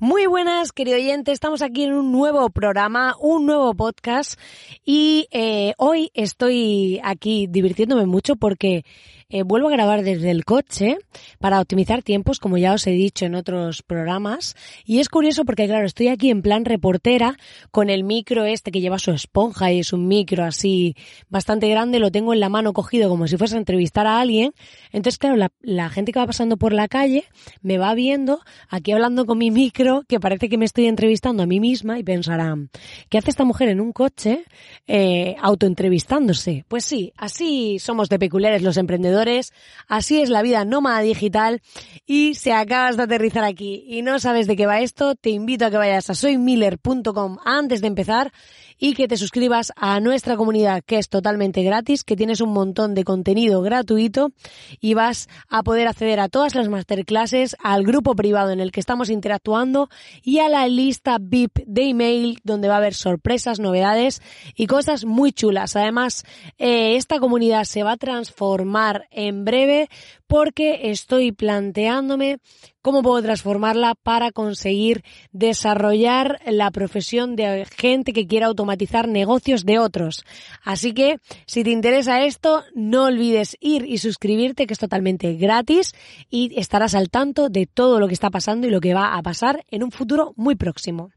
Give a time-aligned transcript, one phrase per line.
[0.00, 1.32] Muy buenas, querido oyente.
[1.32, 4.38] Estamos aquí en un nuevo programa, un nuevo podcast
[4.84, 8.84] y eh, hoy estoy aquí divirtiéndome mucho porque
[9.30, 10.96] eh, vuelvo a grabar desde el coche
[11.38, 14.56] para optimizar tiempos, como ya os he dicho en otros programas.
[14.86, 17.36] Y es curioso porque, claro, estoy aquí en plan reportera
[17.70, 20.96] con el micro este que lleva su esponja y es un micro así
[21.28, 21.98] bastante grande.
[21.98, 24.54] Lo tengo en la mano cogido como si fuese a entrevistar a alguien.
[24.92, 27.24] Entonces, claro, la, gente que va pasando por la calle
[27.60, 31.46] me va viendo aquí hablando con mi micro que parece que me estoy entrevistando a
[31.46, 32.70] mí misma y pensarán,
[33.10, 34.44] ¿qué hace esta mujer en un coche
[34.86, 36.64] eh, autoentrevistándose?
[36.66, 39.17] Pues sí, así somos de peculiares los emprendedores
[39.88, 41.60] así es la vida nómada digital.
[42.06, 45.66] Y si acabas de aterrizar aquí y no sabes de qué va esto, te invito
[45.66, 48.32] a que vayas a soymiller.com antes de empezar
[48.78, 52.94] y que te suscribas a nuestra comunidad que es totalmente gratis, que tienes un montón
[52.94, 54.30] de contenido gratuito
[54.80, 58.80] y vas a poder acceder a todas las masterclasses, al grupo privado en el que
[58.80, 59.88] estamos interactuando
[60.22, 64.22] y a la lista VIP de email donde va a haber sorpresas, novedades
[64.54, 65.76] y cosas muy chulas.
[65.76, 66.24] Además,
[66.58, 69.88] eh, esta comunidad se va a transformar en breve
[70.26, 72.38] porque estoy planteándome
[72.88, 79.78] cómo puedo transformarla para conseguir desarrollar la profesión de gente que quiera automatizar negocios de
[79.78, 80.24] otros.
[80.64, 85.92] Así que si te interesa esto, no olvides ir y suscribirte, que es totalmente gratis
[86.30, 89.22] y estarás al tanto de todo lo que está pasando y lo que va a
[89.22, 91.10] pasar en un futuro muy próximo.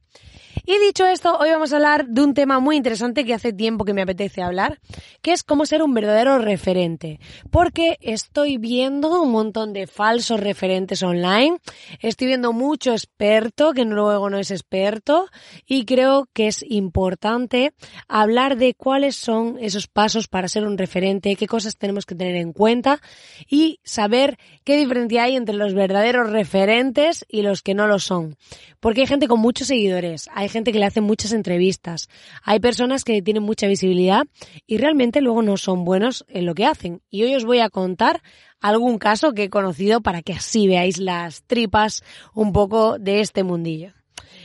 [0.66, 3.84] Y dicho esto, hoy vamos a hablar de un tema muy interesante que hace tiempo
[3.84, 4.80] que me apetece hablar,
[5.22, 7.20] que es cómo ser un verdadero referente.
[7.50, 11.58] Porque estoy viendo un montón de falsos referentes online,
[12.00, 15.28] estoy viendo mucho experto que luego no es experto
[15.66, 17.74] y creo que es importante
[18.08, 22.36] hablar de cuáles son esos pasos para ser un referente, qué cosas tenemos que tener
[22.36, 23.02] en cuenta
[23.50, 28.38] y saber qué diferencia hay entre los verdaderos referentes y los que no lo son.
[28.80, 32.10] Porque hay gente con muchos seguidores, gente que le hace muchas entrevistas,
[32.44, 34.28] hay personas que tienen mucha visibilidad
[34.68, 37.02] y realmente luego no son buenos en lo que hacen.
[37.10, 38.22] Y hoy os voy a contar
[38.60, 42.04] algún caso que he conocido para que así veáis las tripas
[42.34, 44.01] un poco de este mundillo.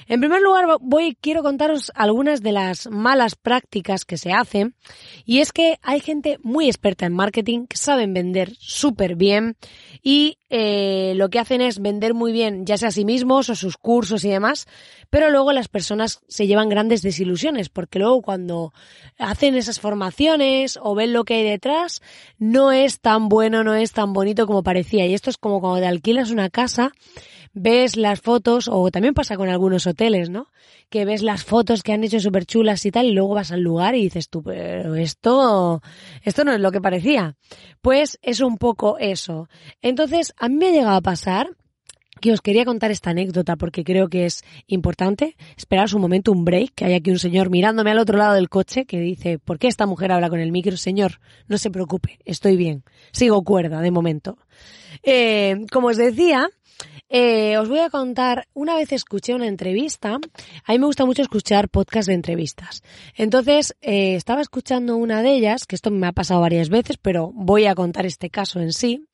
[0.08, 4.76] En primer lugar, voy, quiero contaros algunas de las malas prácticas que se hacen.
[5.24, 9.56] Y es que hay gente muy experta en marketing que saben vender súper bien
[10.02, 13.56] y eh, lo que hacen es vender muy bien, ya sea a sí mismos o
[13.56, 14.66] sus cursos y demás,
[15.10, 18.72] pero luego las personas se llevan grandes desilusiones porque luego cuando
[19.18, 22.00] hacen esas formaciones o ven lo que hay detrás,
[22.38, 25.04] no es tan bueno, no es tan bonito como parecía.
[25.06, 26.92] Y esto es como cuando te alquilas una casa
[27.56, 30.48] ves las fotos, o también pasa con algunos hoteles, ¿no?
[30.90, 33.62] Que ves las fotos que han hecho súper chulas y tal, y luego vas al
[33.62, 35.80] lugar y dices tú, pero esto,
[36.22, 37.34] esto no es lo que parecía.
[37.80, 39.48] Pues es un poco eso.
[39.80, 41.48] Entonces, a mí me ha llegado a pasar
[42.20, 45.34] que os quería contar esta anécdota porque creo que es importante.
[45.56, 48.50] Esperaos un momento, un break, que hay aquí un señor mirándome al otro lado del
[48.50, 50.76] coche que dice, ¿por qué esta mujer habla con el micro?
[50.76, 52.84] Señor, no se preocupe, estoy bien.
[53.12, 54.38] Sigo cuerda de momento.
[55.02, 56.50] Eh, como os decía,
[57.08, 60.18] eh, os voy a contar, una vez escuché una entrevista,
[60.64, 62.82] a mí me gusta mucho escuchar podcasts de entrevistas.
[63.14, 67.30] Entonces, eh, estaba escuchando una de ellas, que esto me ha pasado varias veces, pero
[67.32, 69.06] voy a contar este caso en sí.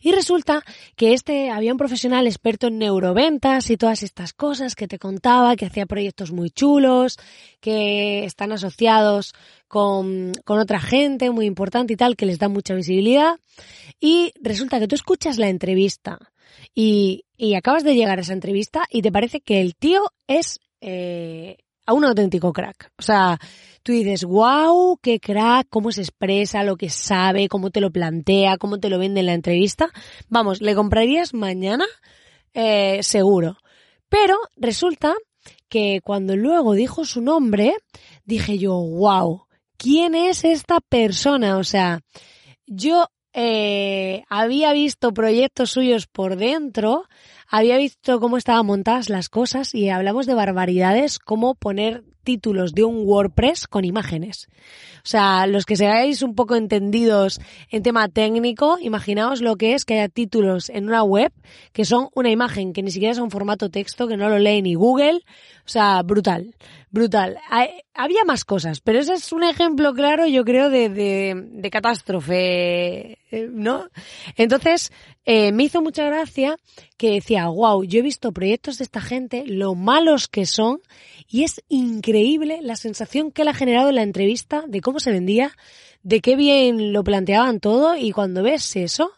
[0.00, 0.62] Y resulta
[0.96, 5.56] que este había un profesional experto en neuroventas y todas estas cosas que te contaba,
[5.56, 7.18] que hacía proyectos muy chulos,
[7.60, 9.34] que están asociados
[9.68, 13.38] con, con otra gente muy importante y tal, que les da mucha visibilidad.
[14.00, 16.18] Y resulta que tú escuchas la entrevista
[16.74, 17.24] y,
[17.56, 21.56] acabas de llegar a esa entrevista y te parece que el tío es eh,
[21.86, 22.92] a un auténtico crack.
[22.98, 23.38] O sea,
[23.82, 28.58] tú dices, wow, qué crack, cómo se expresa, lo que sabe, cómo te lo plantea,
[28.58, 29.88] cómo te lo vende en la entrevista.
[30.28, 31.86] Vamos, ¿le comprarías mañana?
[32.54, 33.56] Eh, seguro.
[34.08, 35.14] Pero resulta
[35.68, 37.74] que cuando luego dijo su nombre,
[38.24, 39.46] dije yo, wow,
[39.76, 41.56] ¿quién es esta persona?
[41.56, 42.00] O sea,
[42.66, 47.04] yo eh, había visto proyectos suyos por dentro,
[47.48, 52.84] había visto cómo estaban montadas las cosas y hablamos de barbaridades como poner títulos de
[52.84, 54.48] un WordPress con imágenes.
[54.98, 57.40] O sea, los que seáis un poco entendidos
[57.70, 61.32] en tema técnico, imaginaos lo que es que haya títulos en una web
[61.72, 64.60] que son una imagen, que ni siquiera es un formato texto, que no lo lee
[64.60, 65.22] ni Google.
[65.64, 66.54] O sea, brutal,
[66.90, 67.38] brutal.
[67.94, 73.48] Había más cosas, pero ese es un ejemplo claro, yo creo, de, de, catástrofe, eh,
[73.50, 73.88] ¿no?
[74.36, 74.92] Entonces,
[75.30, 76.56] eh, me hizo mucha gracia
[76.96, 80.80] que decía, wow, yo he visto proyectos de esta gente, lo malos que son,
[81.28, 85.12] y es increíble la sensación que él ha generado en la entrevista de cómo se
[85.12, 85.52] vendía,
[86.02, 89.10] de qué bien lo planteaban todo, y cuando ves eso,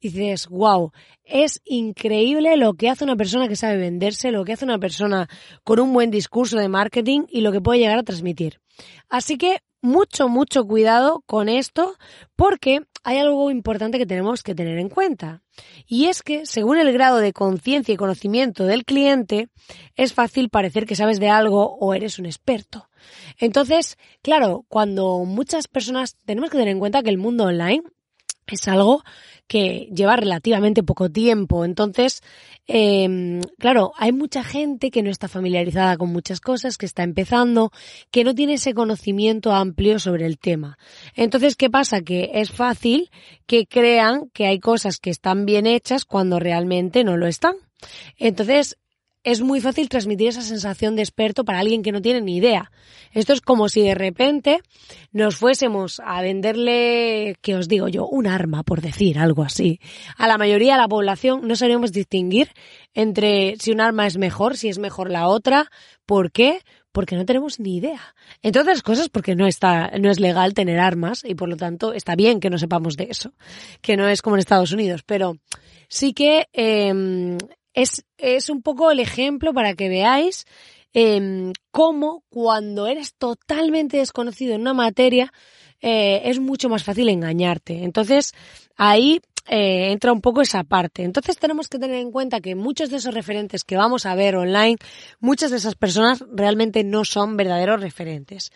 [0.00, 0.90] dices, wow,
[1.22, 5.28] es increíble lo que hace una persona que sabe venderse, lo que hace una persona
[5.64, 8.58] con un buen discurso de marketing y lo que puede llegar a transmitir.
[9.10, 11.94] Así que mucho, mucho cuidado con esto
[12.36, 15.42] porque hay algo importante que tenemos que tener en cuenta.
[15.86, 19.48] Y es que, según el grado de conciencia y conocimiento del cliente,
[19.96, 22.88] es fácil parecer que sabes de algo o eres un experto.
[23.38, 27.82] Entonces, claro, cuando muchas personas tenemos que tener en cuenta que el mundo online
[28.54, 29.02] es algo
[29.48, 31.64] que lleva relativamente poco tiempo.
[31.64, 32.22] Entonces,
[32.68, 37.72] eh, claro, hay mucha gente que no está familiarizada con muchas cosas, que está empezando,
[38.10, 40.78] que no tiene ese conocimiento amplio sobre el tema.
[41.14, 42.02] Entonces, ¿qué pasa?
[42.02, 43.10] Que es fácil
[43.46, 47.54] que crean que hay cosas que están bien hechas cuando realmente no lo están.
[48.18, 48.76] Entonces,
[49.24, 52.70] es muy fácil transmitir esa sensación de experto para alguien que no tiene ni idea.
[53.12, 54.60] Esto es como si de repente
[55.12, 59.80] nos fuésemos a venderle, que os digo yo, un arma, por decir algo así.
[60.16, 62.50] A la mayoría de la población no sabríamos distinguir
[62.94, 65.70] entre si un arma es mejor, si es mejor la otra.
[66.06, 66.60] ¿Por qué?
[66.92, 68.14] Porque no tenemos ni idea.
[68.42, 71.92] Entre otras cosas, porque no está, no es legal tener armas y por lo tanto
[71.92, 73.32] está bien que no sepamos de eso.
[73.82, 75.36] Que no es como en Estados Unidos, pero
[75.88, 77.36] sí que eh,
[77.74, 80.44] es, es un poco el ejemplo para que veáis
[80.94, 85.32] eh, cómo cuando eres totalmente desconocido en una materia
[85.80, 87.84] eh, es mucho más fácil engañarte.
[87.84, 88.32] Entonces
[88.76, 91.04] ahí eh, entra un poco esa parte.
[91.04, 94.36] Entonces tenemos que tener en cuenta que muchos de esos referentes que vamos a ver
[94.36, 94.76] online,
[95.20, 98.50] muchas de esas personas realmente no son verdaderos referentes.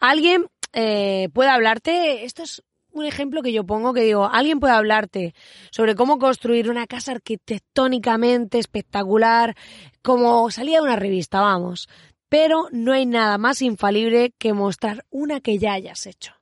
[0.00, 2.62] Alguien eh, puede hablarte, esto es
[2.92, 5.34] un ejemplo que yo pongo que digo, alguien puede hablarte
[5.70, 9.54] sobre cómo construir una casa arquitectónicamente espectacular,
[10.02, 11.88] como salía de una revista, vamos.
[12.28, 16.34] Pero no hay nada más infalible que mostrar una que ya hayas hecho.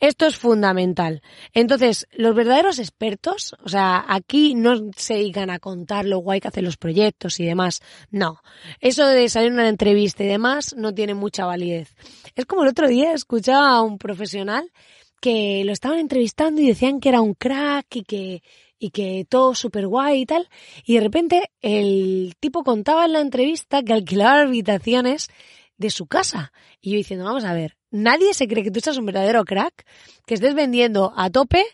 [0.00, 1.20] Esto es fundamental.
[1.52, 6.48] Entonces, los verdaderos expertos, o sea, aquí no se dedican a contar lo guay que
[6.48, 7.82] hacen los proyectos y demás.
[8.10, 8.40] No.
[8.80, 11.94] Eso de salir en una entrevista y demás no tiene mucha validez.
[12.34, 14.72] Es como el otro día escuchaba a un profesional
[15.20, 18.42] que lo estaban entrevistando y decían que era un crack y que,
[18.78, 20.48] y que todo súper guay y tal.
[20.84, 25.28] Y de repente el tipo contaba en la entrevista que alquilaba habitaciones
[25.80, 26.52] de su casa.
[26.80, 29.84] Y yo diciendo, vamos a ver, nadie se cree que tú seas un verdadero crack,
[30.26, 31.64] que estés vendiendo a tope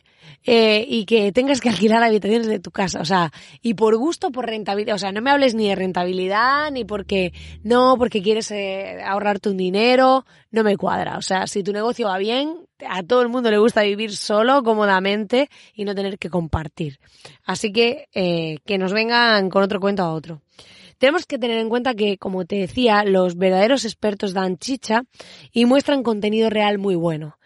[0.44, 3.01] eh, y que tengas que alquilar habitaciones de tu casa.
[3.01, 3.32] O sea,
[3.63, 4.94] y por gusto, por rentabilidad.
[4.94, 7.32] O sea, no me hables ni de rentabilidad, ni porque
[7.65, 10.25] no, porque quieres eh, ahorrarte un dinero.
[10.53, 11.19] No me cuadra.
[11.19, 14.63] O sea, si tu negocio va bien, a todo el mundo le gusta vivir solo,
[14.63, 17.01] cómodamente y no tener que compartir.
[17.44, 20.43] Así que eh, que nos vengan con otro cuento a otro.
[20.98, 25.03] Tenemos que tener en cuenta que, como te decía, los verdaderos expertos dan chicha
[25.53, 27.38] y muestran contenido real muy bueno.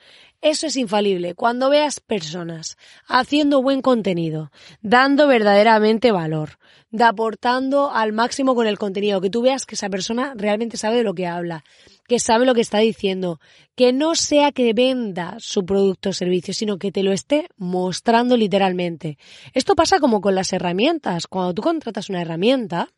[0.42, 1.34] Eso es infalible.
[1.34, 6.58] Cuando veas personas haciendo buen contenido, dando verdaderamente valor,
[6.98, 11.02] aportando al máximo con el contenido, que tú veas que esa persona realmente sabe de
[11.02, 11.62] lo que habla,
[12.08, 13.38] que sabe lo que está diciendo,
[13.76, 18.38] que no sea que venda su producto o servicio, sino que te lo esté mostrando
[18.38, 19.18] literalmente.
[19.52, 21.26] Esto pasa como con las herramientas.
[21.26, 22.88] Cuando tú contratas una herramienta,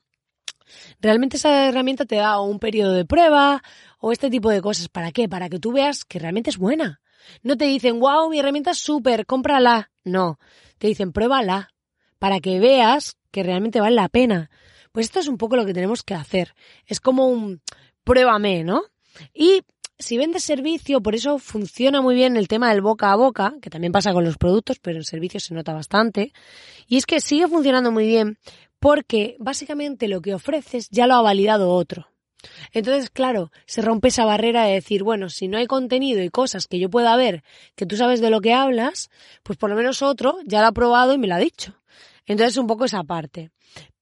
[1.01, 3.63] realmente esa herramienta te da un periodo de prueba
[3.99, 4.89] o este tipo de cosas.
[4.89, 5.29] ¿Para qué?
[5.29, 7.03] Para que tú veas que realmente es buena
[7.43, 9.91] no te dicen, wow, mi herramienta es súper, cómprala.
[10.05, 10.39] No,
[10.79, 11.71] te dicen, pruébala
[12.19, 14.51] para que veas que realmente vale la pena.
[14.93, 16.55] Pues esto es un poco lo que tenemos que hacer.
[16.87, 17.61] Es como un
[18.05, 18.83] pruébame, ¿no?
[19.35, 19.63] Y
[19.99, 23.71] si vendes servicio, por eso funciona muy bien el tema del boca a boca, que
[23.71, 26.33] también pasa con los productos, pero en servicio se nota bastante.
[26.87, 28.39] Y es que sigue funcionando muy bien
[28.83, 32.09] porque básicamente lo que ofreces ya lo ha validado otro.
[32.73, 36.67] Entonces, claro, se rompe esa barrera de decir, bueno, si no hay contenido y cosas
[36.67, 37.45] que yo pueda ver,
[37.77, 39.09] que tú sabes de lo que hablas,
[39.45, 41.81] pues por lo menos otro ya lo ha probado y me lo ha dicho.
[42.27, 43.53] Entonces, un poco esa parte.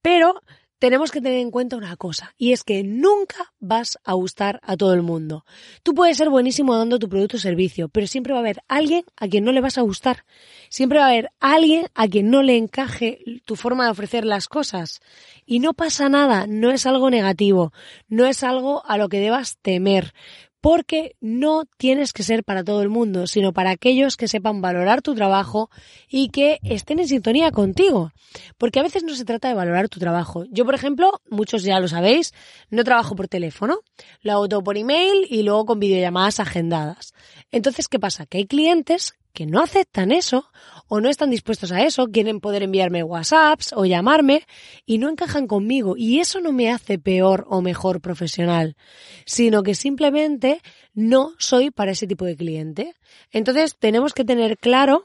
[0.01, 0.41] Pero
[0.81, 4.79] tenemos que tener en cuenta una cosa, y es que nunca vas a gustar a
[4.79, 5.45] todo el mundo.
[5.83, 9.05] Tú puedes ser buenísimo dando tu producto o servicio, pero siempre va a haber alguien
[9.17, 10.25] a quien no le vas a gustar.
[10.71, 14.49] Siempre va a haber alguien a quien no le encaje tu forma de ofrecer las
[14.49, 15.01] cosas.
[15.45, 17.75] Y no pasa nada, no es algo negativo,
[18.09, 20.15] no es algo a lo que debas temer
[20.61, 25.03] porque no tienes que ser para todo el mundo, sino para aquellos que sepan valorar
[25.03, 25.71] tu trabajo
[26.09, 28.13] y que estén en sintonía contigo.
[28.59, 30.45] Porque a veces no se trata de valorar tu trabajo.
[30.51, 32.35] Yo, por ejemplo, muchos ya lo sabéis,
[32.71, 33.81] no trabajo por teléfono,
[34.23, 37.15] lo hago todo por email y luego con videollamadas agendadas.
[37.51, 38.27] Entonces, ¿qué pasa?
[38.27, 40.51] Que hay clientes que no aceptan eso
[40.89, 44.47] o no están dispuestos a eso, quieren poder enviarme WhatsApps o llamarme
[44.87, 45.97] y no encajan conmigo.
[45.97, 48.77] Y eso no me hace peor o mejor profesional,
[49.25, 50.61] sino que simplemente
[50.95, 52.95] no soy para ese tipo de cliente.
[53.31, 55.05] Entonces tenemos que tener claro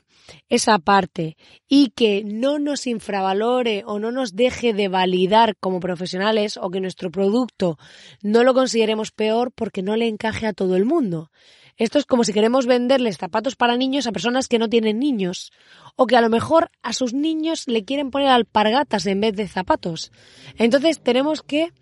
[0.49, 6.57] esa parte y que no nos infravalore o no nos deje de validar como profesionales
[6.57, 7.77] o que nuestro producto
[8.21, 11.31] no lo consideremos peor porque no le encaje a todo el mundo.
[11.77, 15.51] Esto es como si queremos venderles zapatos para niños a personas que no tienen niños
[15.95, 19.47] o que a lo mejor a sus niños le quieren poner alpargatas en vez de
[19.47, 20.11] zapatos.
[20.57, 21.73] Entonces tenemos que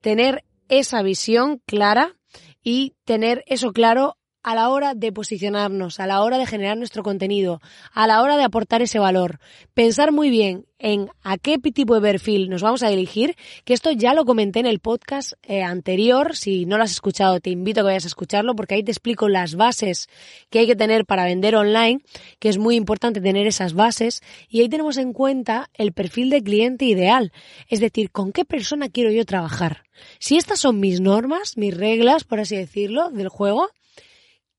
[0.00, 2.16] tener esa visión clara
[2.62, 7.02] y tener eso claro a la hora de posicionarnos, a la hora de generar nuestro
[7.02, 7.60] contenido,
[7.92, 9.38] a la hora de aportar ese valor.
[9.74, 13.92] Pensar muy bien en a qué tipo de perfil nos vamos a dirigir, que esto
[13.92, 17.80] ya lo comenté en el podcast eh, anterior, si no lo has escuchado te invito
[17.80, 20.08] a que vayas a escucharlo porque ahí te explico las bases
[20.50, 22.00] que hay que tener para vender online,
[22.40, 26.42] que es muy importante tener esas bases y ahí tenemos en cuenta el perfil de
[26.42, 27.32] cliente ideal,
[27.68, 29.84] es decir, con qué persona quiero yo trabajar.
[30.18, 33.68] Si estas son mis normas, mis reglas, por así decirlo, del juego,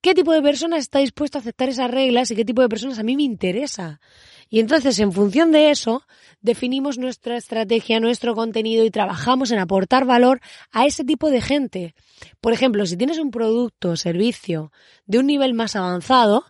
[0.04, 3.00] qué tipo de persona está dispuesto a aceptar esas reglas y qué tipo de personas
[3.00, 4.02] a mí me interesa.
[4.50, 6.04] Y entonces, en función de eso,
[6.42, 10.42] definimos nuestra estrategia, nuestro contenido y trabajamos en aportar valor
[10.74, 11.96] a ese tipo de gente.
[12.42, 14.74] Por ejemplo, si tienes un producto o servicio
[15.06, 16.44] de un nivel más avanzado,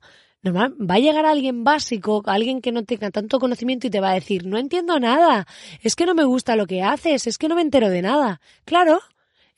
[0.44, 4.16] va a llegar alguien básico, alguien que no tenga tanto conocimiento y te va a
[4.16, 5.46] decir, no entiendo nada,
[5.80, 8.42] es que no me gusta lo que haces, es que no me entero de nada.
[8.66, 9.00] Claro,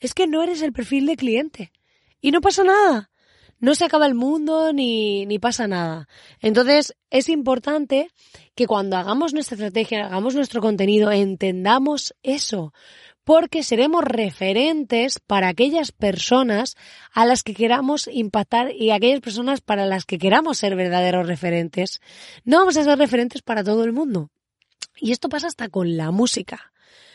[0.00, 1.72] es que no eres el perfil de cliente.
[2.20, 3.10] Y no pasa nada
[3.58, 6.08] no se acaba el mundo ni, ni pasa nada.
[6.40, 8.10] Entonces, es importante
[8.54, 12.72] que cuando hagamos nuestra estrategia, hagamos nuestro contenido, entendamos eso,
[13.24, 16.76] porque seremos referentes para aquellas personas
[17.12, 22.00] a las que queramos impactar y aquellas personas para las que queramos ser verdaderos referentes.
[22.44, 24.30] No vamos a ser referentes para todo el mundo.
[24.98, 26.72] Y esto pasa hasta con la música.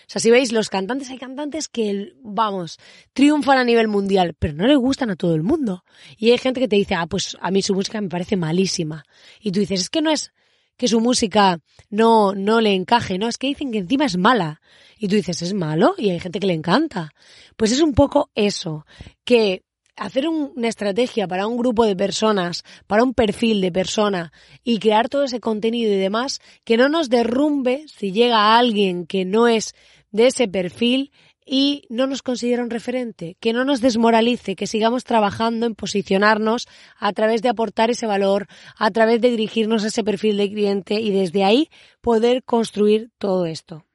[0.08, 2.78] Sea, si veis, los cantantes, hay cantantes que, vamos,
[3.14, 5.84] triunfan a nivel mundial, pero no le gustan a todo el mundo.
[6.18, 9.04] Y hay gente que te dice, ah, pues a mí su música me parece malísima.
[9.40, 10.32] Y tú dices, es que no es
[10.78, 11.60] que su música
[11.92, 14.62] no, no le encaje, no, es que dicen que encima es mala.
[14.98, 17.12] Y tú dices, es malo, y hay gente que le encanta.
[17.56, 18.86] Pues es un poco eso,
[19.24, 19.64] que
[19.96, 24.32] hacer una estrategia para un grupo de personas, para un perfil de persona
[24.64, 29.26] y crear todo ese contenido y demás, que no nos derrumbe si llega alguien que
[29.26, 29.74] no es
[30.12, 31.12] de ese perfil
[31.46, 36.68] y no nos considera un referente, que no nos desmoralice, que sigamos trabajando en posicionarnos
[36.98, 41.02] a través de aportar ese valor, a través de dirigirnos a ese perfil de cliente
[41.02, 41.70] y desde ahí
[42.00, 43.86] poder construir todo esto.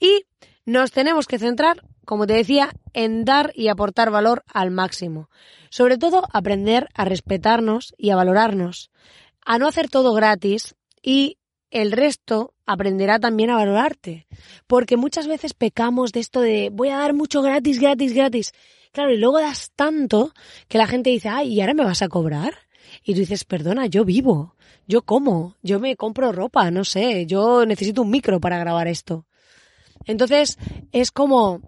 [0.00, 0.24] Y
[0.68, 5.30] nos tenemos que centrar, como te decía, en dar y aportar valor al máximo.
[5.70, 8.90] Sobre todo aprender a respetarnos y a valorarnos,
[9.46, 11.38] a no hacer todo gratis y
[11.70, 14.26] el resto aprenderá también a valorarte.
[14.66, 18.52] Porque muchas veces pecamos de esto de voy a dar mucho gratis, gratis, gratis.
[18.92, 20.34] Claro, y luego das tanto
[20.68, 22.52] que la gente dice, ay, ¿y ahora me vas a cobrar?
[23.02, 24.54] Y tú dices, perdona, yo vivo,
[24.86, 29.24] yo como, yo me compro ropa, no sé, yo necesito un micro para grabar esto.
[30.04, 30.58] Entonces,
[30.92, 31.60] es como,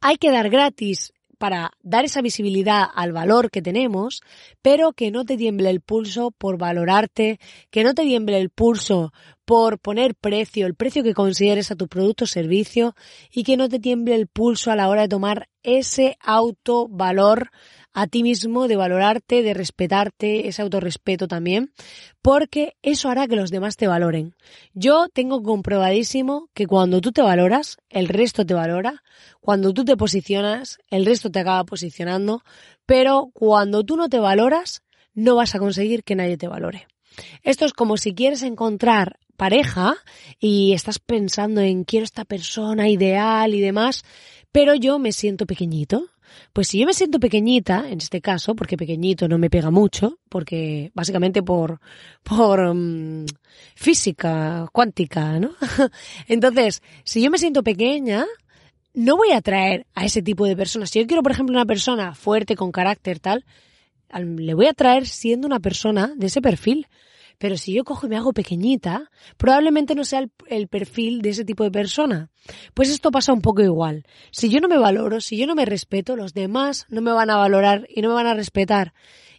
[0.00, 4.22] hay que dar gratis para dar esa visibilidad al valor que tenemos,
[4.62, 7.38] pero que no te tiemble el pulso por valorarte,
[7.70, 9.12] que no te tiemble el pulso
[9.44, 12.94] por poner precio, el precio que consideres a tu producto o servicio
[13.30, 17.50] y que no te tiemble el pulso a la hora de tomar ese autovalor
[17.98, 21.72] a ti mismo, de valorarte, de respetarte, ese autorrespeto también,
[22.20, 24.34] porque eso hará que los demás te valoren.
[24.74, 29.02] Yo tengo comprobadísimo que cuando tú te valoras, el resto te valora,
[29.40, 32.42] cuando tú te posicionas, el resto te acaba posicionando,
[32.84, 34.82] pero cuando tú no te valoras,
[35.14, 36.88] no vas a conseguir que nadie te valore.
[37.42, 39.96] Esto es como si quieres encontrar pareja
[40.38, 44.04] y estás pensando en quiero esta persona ideal y demás,
[44.52, 46.10] pero yo me siento pequeñito
[46.52, 50.18] Pues si yo me siento pequeñita, en este caso, porque pequeñito no me pega mucho,
[50.28, 51.80] porque básicamente por,
[52.22, 53.26] por mm,
[53.74, 55.50] física cuántica, ¿no?
[56.28, 58.24] Entonces, si yo me siento pequeña,
[58.94, 60.90] no voy a atraer a ese tipo de personas.
[60.90, 63.44] Si yo quiero, por ejemplo, una persona fuerte, con carácter, tal,
[64.14, 66.86] le voy a atraer siendo una persona de ese perfil.
[67.38, 71.44] Pero si yo cojo y me hago pequeñita, probablemente no sea el, perfil de ese
[71.44, 72.30] tipo de persona.
[72.74, 74.04] Pues esto pasa un poco igual.
[74.30, 77.30] Si yo no me valoro, si yo no me respeto, los demás no me van
[77.30, 78.94] a valorar y no me van a respetar.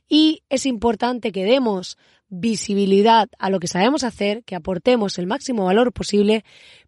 [0.07, 1.97] Y es importante que demos
[2.29, 6.43] visibilidad a lo que sabemos hacer, que aportemos el máximo valor posible,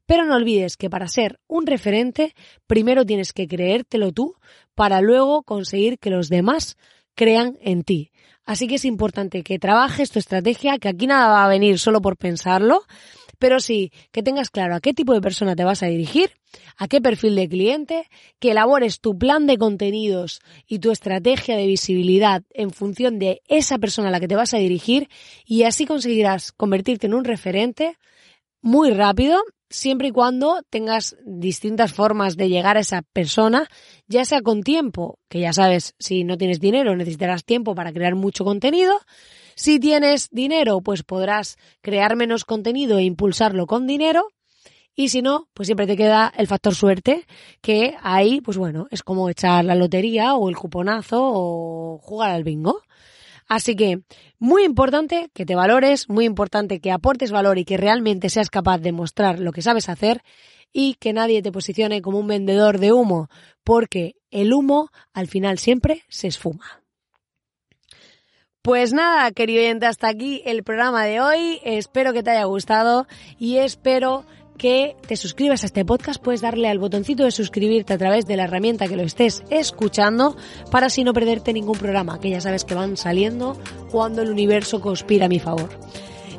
[0.06, 2.34] pero no olvides que para ser un referente,
[2.68, 4.36] primero tienes que creértelo tú
[4.76, 6.78] para luego conseguir que los demás
[7.16, 8.12] crean en ti.
[8.50, 12.02] Así que es importante que trabajes tu estrategia, que aquí nada va a venir solo
[12.02, 12.82] por pensarlo,
[13.38, 16.32] pero sí que tengas claro a qué tipo de persona te vas a dirigir,
[16.76, 21.68] a qué perfil de cliente, que elabores tu plan de contenidos y tu estrategia de
[21.68, 25.10] visibilidad en función de esa persona a la que te vas a dirigir
[25.46, 28.00] y así conseguirás convertirte en un referente
[28.64, 33.68] muy rápido siempre y cuando tengas distintas formas de llegar a esa persona,
[34.08, 38.16] ya sea con tiempo, que ya sabes, si no tienes dinero necesitarás tiempo para crear
[38.16, 39.00] mucho contenido.
[39.56, 44.28] Si tienes dinero, pues podrás crear menos contenido e impulsarlo con dinero.
[44.96, 47.26] Y si no, pues siempre te queda el factor suerte,
[47.62, 52.44] que ahí, pues bueno, es como echar la lotería o el cuponazo o jugar al
[52.44, 52.82] bingo.
[53.50, 54.04] Así que
[54.38, 58.78] muy importante que te valores, muy importante que aportes valor y que realmente seas capaz
[58.78, 60.22] de mostrar lo que sabes hacer
[60.72, 63.28] y que nadie te posicione como un vendedor de humo,
[63.64, 66.84] porque el humo al final siempre se esfuma.
[68.62, 71.60] Pues nada, querido oyente, hasta aquí el programa de hoy.
[71.64, 73.08] Espero que te haya gustado
[73.40, 74.26] y espero
[74.60, 78.36] que te suscribas a este podcast, puedes darle al botoncito de suscribirte a través de
[78.36, 80.36] la herramienta que lo estés escuchando
[80.70, 83.58] para así no perderte ningún programa, que ya sabes que van saliendo
[83.90, 85.70] cuando el universo conspira a mi favor.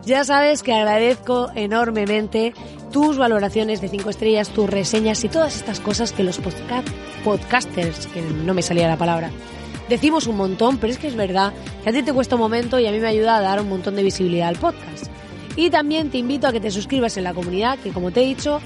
[0.05, 2.53] Ya sabes que agradezco enormemente
[2.93, 6.89] tus valoraciones de 5 estrellas, tus reseñas y todas estas cosas que los podcast,
[7.25, 9.31] podcasters, que no me salía la palabra,
[9.89, 12.79] decimos un montón, pero es que es verdad que a ti te cuesta un momento
[12.79, 15.10] y a mí me ayuda a dar un montón de visibilidad al podcast.
[15.57, 18.27] Y también te invito a que te suscribas en la comunidad, que como te he
[18.27, 18.61] dicho,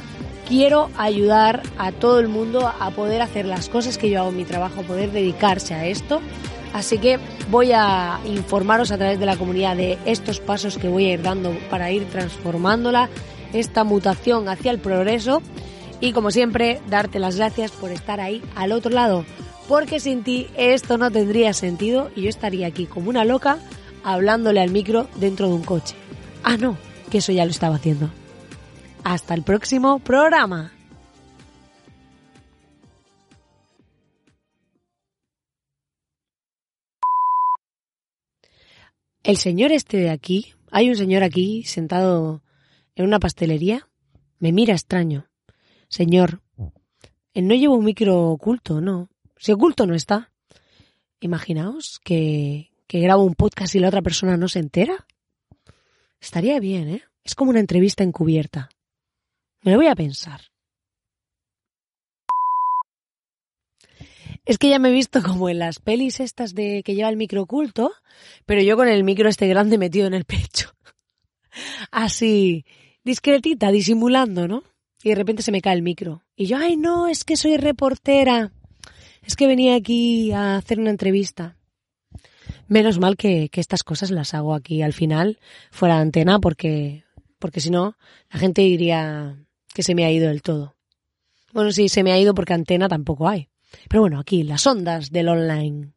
[0.49, 4.37] quiero ayudar a todo el mundo a poder hacer las cosas que yo hago en
[4.37, 6.21] mi trabajo, poder dedicarse a esto.
[6.73, 7.19] Así que
[7.51, 11.23] voy a informaros a través de la comunidad de estos pasos que voy a ir
[11.23, 13.09] dando para ir transformándola,
[13.53, 15.41] esta mutación hacia el progreso.
[16.01, 19.25] Y como siempre, darte las gracias por estar ahí al otro lado,
[19.69, 23.59] porque sin ti esto no tendría sentido y yo estaría aquí como una loca
[24.03, 25.95] hablándole al micro dentro de un coche.
[26.47, 26.77] Ah, no,
[27.11, 28.11] que eso ya lo estaba haciendo.
[29.03, 30.73] Hasta el próximo programa.
[39.23, 42.43] El señor este de aquí, hay un señor aquí sentado
[42.95, 43.89] en una pastelería,
[44.39, 45.31] me mira extraño.
[45.89, 46.43] Señor,
[47.35, 49.09] no llevo un micro oculto, no.
[49.39, 50.31] Si oculto no está.
[51.21, 55.07] Imaginaos que, que grabo un podcast y la otra persona no se entera.
[56.25, 57.03] Estaría bien, ¿eh?
[57.23, 58.71] Es como una entrevista encubierta.
[59.61, 60.41] Me lo voy a pensar.
[64.47, 67.19] Es que ya me he visto como en las pelis estas de que lleva el
[67.19, 67.93] micro oculto,
[68.47, 70.75] pero yo con el micro este grande metido en el pecho.
[71.91, 72.65] Así,
[73.05, 74.65] discretita, disimulando, ¿no?
[75.03, 76.25] Y de repente se me cae el micro.
[76.37, 78.51] Y yo, ay no, es que soy reportera.
[79.23, 81.59] Es que venía aquí a hacer una entrevista.
[82.75, 85.39] Menos mal que, estas cosas las hago aquí al final,
[85.71, 87.05] fuera de antena, porque,
[87.39, 87.97] porque si no,
[88.33, 89.39] la gente diría
[89.73, 90.75] que se me ha ido del todo.
[91.53, 93.49] Bueno, sí, se me ha ido porque antena tampoco hay.
[93.89, 95.93] Pero bueno, aquí, las ondas del online.